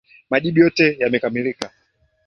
[0.29, 1.71] Majibu yote yamekamilika.